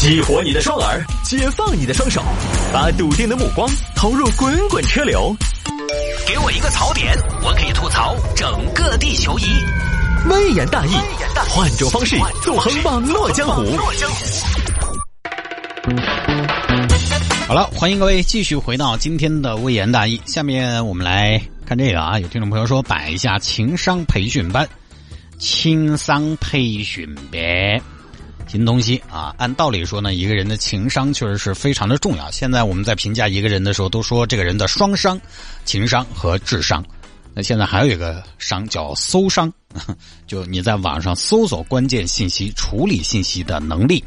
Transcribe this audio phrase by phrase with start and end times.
[0.00, 2.22] 激活你的双耳，解放你的双手，
[2.72, 5.36] 把笃定的目光投入滚滚车流。
[6.26, 9.44] 给我一个槽点，我可以吐槽整个地球仪。
[10.30, 10.92] 微言大义，
[11.50, 13.76] 换种方式纵横网络江湖。
[17.46, 20.18] 好了，欢迎各位继续回到今天的微言大义。
[20.24, 24.66] 下面我们来看这个啊，有听众朋友说摆一下情商培训班，
[25.38, 27.82] 情商培训班。
[28.50, 29.32] 新东西啊！
[29.38, 32.28] 按道理说呢，一个人的情商确实是非常的重要。
[32.32, 35.20] 现在我们在评价一个人的时候，都说这个人的双商、
[35.64, 36.84] 情商和智商。
[37.32, 39.52] 那现在还有一个商叫搜商，
[40.26, 44.02] 就你在网上搜索关键信息、处理信息的能力。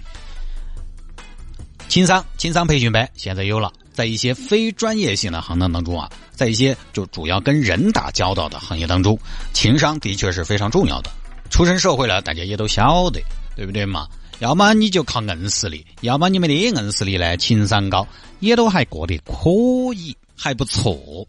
[1.87, 9.17] 情商、情商培训班现在有了，在一些非专业性的行当当中啊，在一些就主要跟人打交道的行业当中，
[9.53, 11.09] 情商的确是非常重要的。
[11.49, 13.21] 出身社会了，大家也都晓得，
[13.55, 14.05] 对不对嘛？
[14.39, 18.05] 要么你就靠硬实力，要么你们的硬实力呢，情商高，
[18.39, 19.49] 也都还过得可
[19.95, 21.25] 以，还不错。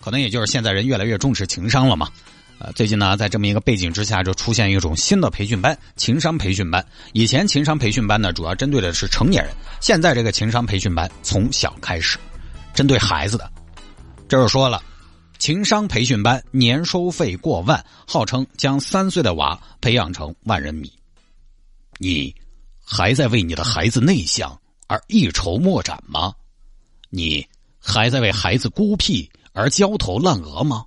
[0.00, 2.08] 可能也就是现在人越来越重视情商了嘛。
[2.58, 6.84] 呃，最近呢，在这么一个背景之下，就出现一种新的培训班——情商培训班。
[7.12, 12.18] 以前情商培训班呢，主要针对的是成年人，现在这个情商培训班从小开始，
[12.74, 13.50] 针对孩子的。
[14.28, 14.82] 这就说了，
[15.38, 20.92] 情商培训班年收费过万，号称将三岁的娃培养成万人迷。
[22.02, 22.34] 你
[22.82, 26.34] 还在为你的孩子内向而一筹莫展吗？
[27.10, 27.46] 你
[27.78, 30.86] 还在为孩子孤僻而焦头烂额吗？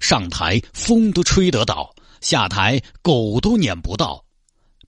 [0.00, 4.24] 上台风都吹得到，下台狗都撵不到。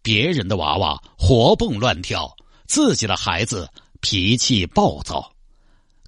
[0.01, 2.35] 别人的娃娃活蹦乱跳，
[2.67, 3.69] 自己的孩子
[4.01, 5.31] 脾气暴躁，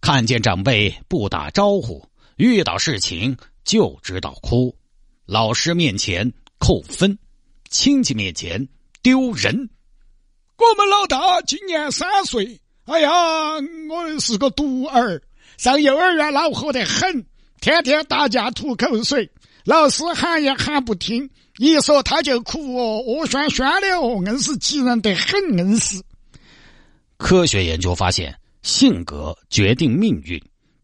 [0.01, 2.03] 看见长辈不打招呼，
[2.37, 4.75] 遇到事情就知道哭，
[5.27, 7.19] 老师面前扣分，
[7.69, 8.67] 亲戚面前。
[9.03, 9.71] 丢人！
[10.59, 13.11] 我们老大今年三岁，哎呀，
[13.89, 15.23] 我是个独儿，
[15.57, 17.25] 上幼儿园恼火得很，
[17.61, 19.31] 天天打架吐口水，
[19.65, 26.03] 老师喊也喊不听，一说他就哭哦，哦喧喧的哦，硬是急人得很，硬是。
[27.17, 30.39] 科学研究发现，性格决定命运，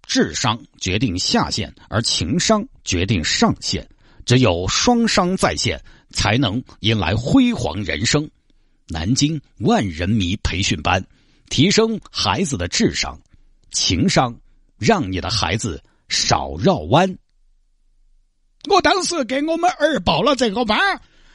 [0.07, 3.87] 智商决定下限，而情商决定上限。
[4.25, 5.81] 只有双商在线。
[6.17, 8.29] 才能迎来辉煌人生。
[8.89, 11.05] 南京万人迷培训班，
[11.51, 13.21] 提升孩子的智商、
[13.71, 14.35] 情商，
[14.79, 17.19] 让你的孩子少绕弯。
[18.71, 20.79] 我当时给我们儿报了这个班，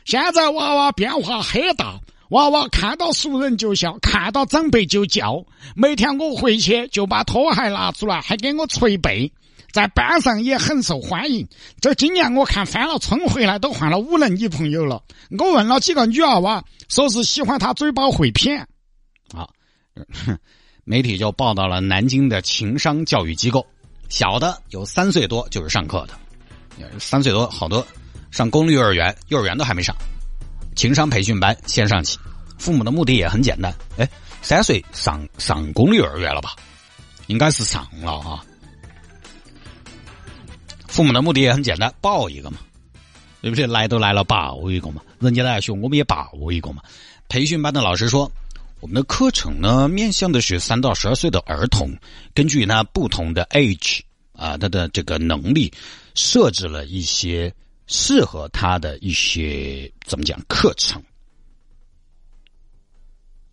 [0.04, 2.00] 现在娃娃变化很大，
[2.30, 5.46] 娃娃看到熟人就笑，看到长辈就叫。
[5.76, 9.32] 每天我回去就把拖鞋拿出来，还给我捶背。
[9.72, 11.48] 在班上也很受欢迎。
[11.80, 15.02] 这今年我看翻了村回来，都换了五轮女朋友了。
[15.38, 18.68] 我问了几个女娃娃，说是喜欢他嘴巴会骗。
[19.34, 19.48] 啊，
[20.84, 23.66] 媒体就报道了南京的情商教育机构，
[24.10, 27.86] 小的有三岁多就是上课的，三岁多好多
[28.30, 29.96] 上公立幼儿园，幼儿园都还没上。
[30.76, 32.18] 情商培训班先上起，
[32.58, 33.74] 父母的目的也很简单。
[33.98, 34.10] 哎，
[34.42, 36.56] 三岁上上公立幼儿园了吧？
[37.28, 38.44] 应该是上了啊。
[40.92, 42.60] 父母的目的也很简单，抱一个嘛，
[43.42, 43.66] 对不对？
[43.66, 45.02] 来都来了，抱一个嘛。
[45.20, 46.84] 人家来学，我们也抱一个嘛。
[47.30, 48.30] 培训班的老师说，
[48.82, 51.98] 我们的课程呢，面向的是三到十二岁的儿童，
[52.34, 54.02] 根据呢不同的 age
[54.34, 55.72] 啊，他的这个能力，
[56.14, 57.54] 设置了一些
[57.88, 61.02] 适合他的一些怎么讲课程。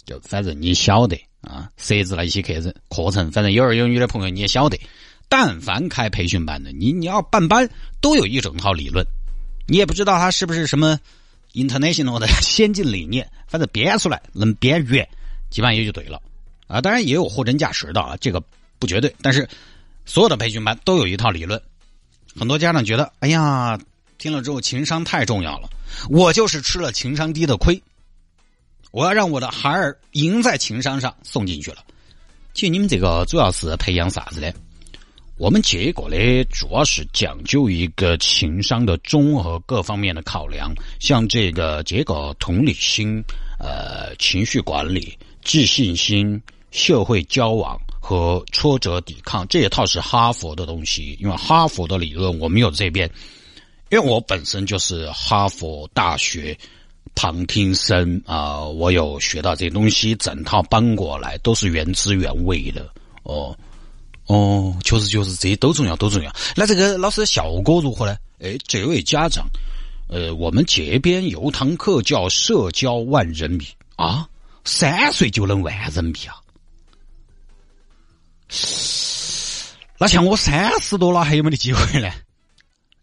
[0.05, 4.77] 就反正你晓得啊，设置了一些课程课程，反正有儿有女的朋友你也晓得。
[5.29, 7.69] 但凡开培训班的，你你要办班
[8.01, 9.07] 都有一整套理论，
[9.67, 10.99] 你也不知道他是不是什么
[11.53, 15.07] international 的先进理念，反正编出来能编圆，
[15.51, 16.21] 基本上也就对了
[16.67, 16.81] 啊。
[16.81, 18.43] 当然也有货真价实的啊，这个
[18.79, 19.15] 不绝对。
[19.21, 19.49] 但是
[20.07, 21.61] 所有的培训班都有一套理论，
[22.35, 23.79] 很多家长觉得，哎呀，
[24.17, 25.69] 听了之后情商太重要了，
[26.09, 27.83] 我就是吃了情商低的亏，
[28.91, 31.85] 我要让我的孩儿赢在情商上，送进去了。
[32.55, 34.51] 其实你们这个主要是培养啥子呢？
[35.39, 36.17] 我们结果呢，
[36.51, 43.23] 主要是讲究一个情商的综合各方面的考量，像这个结果同理心、
[43.61, 46.43] 呃情绪管理、自信心、
[46.73, 53.09] 社会交往和挫折抵抗这一套是哈佛的东西，因为哈佛的理论我们有这边，
[53.91, 56.59] 因为我本身就是哈佛大学
[57.15, 62.91] 旁听生啊，我有学到这些东西，整套搬过来都是原汁原味的
[63.23, 63.57] 哦。
[64.29, 66.35] 哦，确实就是这些都重要，都重要。
[66.55, 68.17] 那这个老师的效果如何呢？
[68.41, 69.49] 哎，这位家长，
[70.09, 73.67] 呃，我们这边有堂课叫社交万人迷
[73.97, 74.29] 啊，
[74.65, 76.37] 三岁就能万人迷啊？
[79.99, 82.09] 那像我三十多了，还有没得机会呢？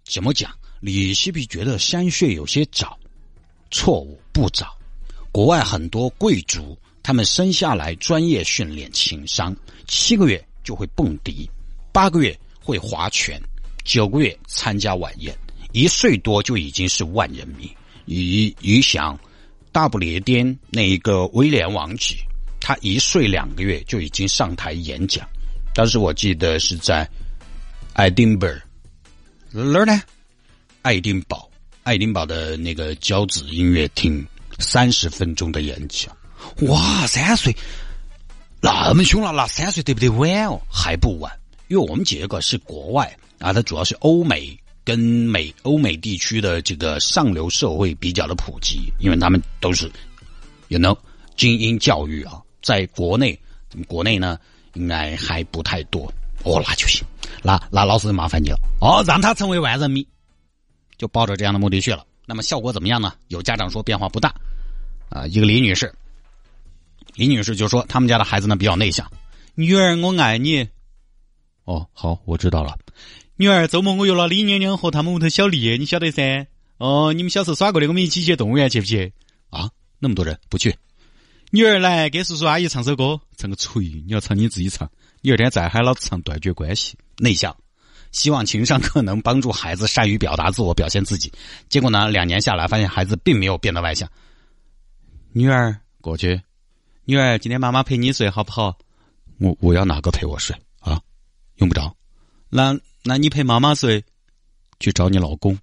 [0.05, 2.97] 怎么讲，你是不是觉得山穴有些早，
[3.71, 4.77] 错误不早。
[5.31, 9.55] 国外很多贵族，他们生下来专业训练情商，
[9.87, 11.49] 七个月就会蹦迪，
[11.93, 13.41] 八个月会划拳，
[13.85, 15.33] 九个月参加晚宴，
[15.71, 17.73] 一岁多就已经是万人迷。
[18.03, 19.17] 你你想，
[19.71, 22.13] 大不列颠那一个威廉王子，
[22.59, 25.25] 他一岁两个月就已经上台演讲。
[25.73, 27.07] 当时我记得是在
[27.93, 28.47] 爱丁堡，
[29.51, 30.01] 哪儿呢？
[30.81, 31.49] 爱丁堡，
[31.83, 34.25] 爱丁堡的那个交子音乐厅，
[34.59, 36.15] 三十分钟的演讲。
[36.61, 37.55] 哇，三岁
[38.65, 40.59] 那么凶了，那三岁得不得晚哦？
[40.69, 41.31] 还不晚，
[41.67, 49.91] 因为我们这个是国外啊，它主要是欧美跟美欧美地区的这个上流社会比较的普及，因为他们都是
[50.69, 50.95] 有能
[51.35, 53.39] 精英教育啊，在国内，
[53.87, 54.39] 国内呢？
[54.73, 56.11] 应该还不太多
[56.43, 57.01] 哦，那就行。
[57.41, 60.05] 那那老师麻烦你了哦，让他成为万人迷，
[60.97, 62.05] 就抱着这样的目的去了。
[62.25, 63.13] 那么效果怎么样呢？
[63.29, 64.35] 有家长说变化不大
[65.07, 65.25] 啊。
[65.27, 65.93] 一个李女士，
[67.15, 69.11] 李女士就说他们家的孩子呢比较内向。
[69.55, 70.67] 女儿，我爱你。
[71.63, 72.77] 哦，好，我知道了。
[73.37, 76.47] 女儿，周末我约了李娘娘和他们屋头小丽，你晓得噻？
[76.77, 79.13] 哦，你们小时候耍过的，我们一起去动物园去不去？
[79.49, 80.75] 啊，那么多人不去。
[81.51, 83.83] 女儿来给叔叔阿姨唱首歌，唱个锤！
[84.05, 84.89] 你要唱你自己唱。
[85.21, 86.97] 第二天再喊老子唱，断绝关系。
[87.17, 87.55] 内向，
[88.11, 91.31] 希望情商课能帮助孩子善于表达自我，表现自己。
[91.69, 94.09] 结果呢，两年下来，发现孩子并没有变得外向。
[95.31, 96.41] 女儿过去，
[97.07, 98.75] 女儿今天妈妈陪你睡好不好？
[99.39, 100.99] 我我要哪个陪我睡啊？
[101.57, 101.95] 用不着。
[102.49, 104.03] 那那你陪妈妈睡，
[104.79, 105.55] 去找你老公，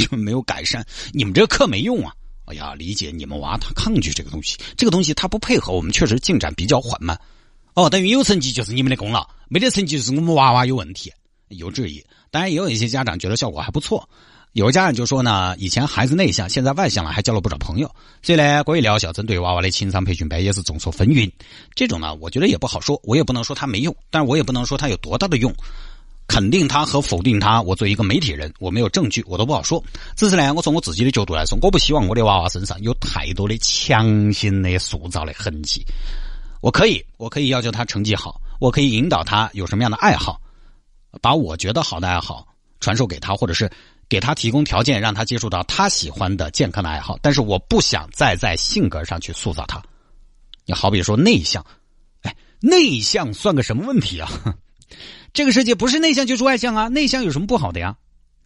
[0.00, 0.86] 就没有改善。
[1.12, 2.14] 你们这个课没用啊。
[2.46, 7.20] 哎呀，理解你们娃他抗拒这个东西，这个东西他不配合，我们确实进展比较缓慢。
[7.74, 11.12] 哦，等于有成绩就是你们的功劳，没得成绩就是我们娃娃有问题，
[11.48, 12.02] 有质疑。
[12.30, 14.08] 当然也有一些家长觉得效果还不错，
[14.56, 17.94] 有家长就说呢，以前孩子内向，现在外向了，还交了不少朋友。
[18.22, 21.30] 所以呢，国语疗效针对娃娃的情商培训班也是众说纷纭。
[21.74, 25.54] 这种呢，我觉得也不好说，我也不能说它没用，但我也不能说它有多大的用。
[26.26, 29.84] 肯定他和否定他，我作为一个媒体人，我没有证据，我都不好说。
[30.16, 35.84] 只是呢，我从我自己的角度来说，我不希望我的娃娃身上有太多的强行的塑造的痕迹。
[36.62, 40.40] 我可以，我可以要求他成绩好，我可以引导他有什么样的爱好，
[41.20, 42.48] 把我觉得好的爱好
[42.80, 43.70] 传授给他，或者是
[44.08, 47.18] 给他提供条件，让他接触到他喜欢的健康的爱好。
[47.22, 49.82] 但是我不想再在性格上去塑造他。
[50.64, 51.64] 你好比说内向，
[52.22, 54.28] 哎，内向算个什么问题啊？
[55.32, 57.96] 这个世界不是内向就是外向啊，内向有什么不好的呀？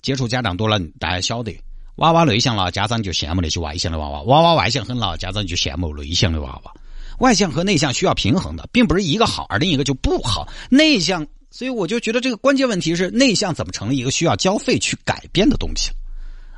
[0.02, 1.58] 接触家长多了，大家晓得，
[1.96, 6.72] 娃娃内向了，家长就羡慕那些外向的娃娃；娃娃外向很了，家长就羡慕内向的娃娃。
[7.18, 10.48] 外向和内向需要平衡的，并不是一个好而另一个就不好。
[10.70, 15.90] 内向，所以我就觉得这个关键问题是内向怎么成了一个需要交费去改变的东西？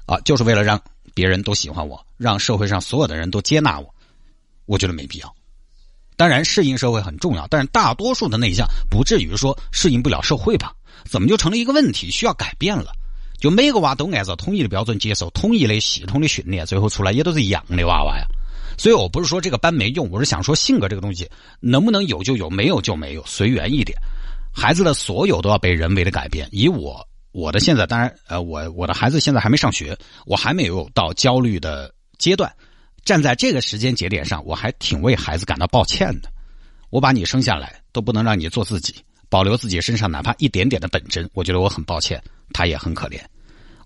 [0.06, 0.81] 啊，就是为了让
[1.15, 3.94] 别人都喜欢我，让社会上所有的人都接纳我，
[4.67, 5.35] 我觉得没必要。
[6.17, 10.75] 当然，适应社会很重要，但是大多数的内向不至于说适应不了社会吧？
[11.05, 12.93] 怎么就成了一个问题，需要改变了？
[13.41, 18.27] 就每个娃都按照统一的标准接受统一的系统的训练，最后出来也都是一样的娃娃呀。
[18.79, 21.29] 所以我不是说这个班没用，我是想说性格这个东西
[21.61, 23.99] 能不能有就有，没有就没有，随缘一点。
[24.53, 26.49] 孩子的所有都要被人为的改变。
[26.53, 32.53] 以我我的现在，当然呃，我我的孩子现在还没上学，我还没有到焦虑的阶段。
[33.05, 36.31] 站在这个时间节点上，我还挺为孩子感到抱歉的。
[36.91, 38.94] 我把你生下来，都不能让你做自己，
[39.29, 43.19] 保留自己身上哪怕一点点的本真，我觉得我很抱歉，他也很可怜。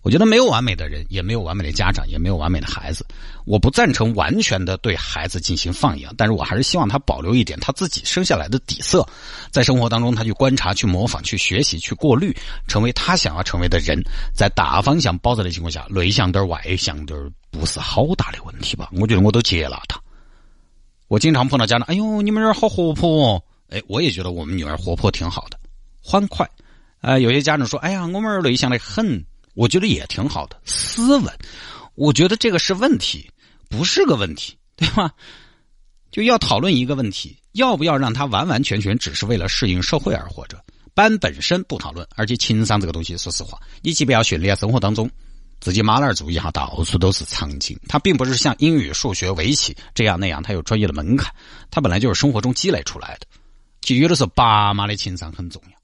[0.06, 3.04] 我觉得没有完美的人，也没有完美的家长，也没有完美的孩子。
[3.44, 9.04] 我不赞成完全的对孩子进行放养，但是我还是希望他保留一点他自己生下来的底色，
[9.50, 12.32] 在生活当中他去观察、去模仿、去学习、去过滤，
[12.68, 14.00] 成为他想要成为的人。
[14.32, 17.18] 在大方向包子的情况下，内向点、外向点
[17.50, 18.88] 不是好大的问题吧？
[18.92, 20.00] 我觉得我都接纳他。
[21.08, 23.42] 我经常碰到家长，哎呦，你们这儿好活泼哦！
[23.70, 25.58] 哎，我也觉得我们女儿活泼挺好的，
[26.00, 26.48] 欢快。
[27.00, 29.26] 呃，有些家长说，哎呀，我们儿内向的很。
[29.56, 31.34] 我觉得也挺好的，斯文。
[31.94, 33.28] 我觉得这个是问题，
[33.70, 35.10] 不是个问题，对吧？
[36.12, 40.62] 就要讨论一个问题：要不要让他完完全全只是为了适应社会而活着？
[40.94, 45.10] 班本身不讨论，而且情商这个东西，说实话，你即便要训练，生活当中
[45.58, 47.78] 自己妈那儿注意一下，到处都是场景。
[47.88, 51.34] 它并不是像英语、数学、围棋这样那样，它有专业的门槛，
[51.70, 53.26] 它本来就是生活中积累出来的。
[53.80, 55.75] 就有的时候，爸妈的情商很重要。